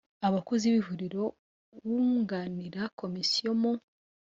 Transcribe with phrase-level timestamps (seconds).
[0.27, 1.23] abakozi b ihuriro
[1.85, 3.71] uwunganira komisiyo mu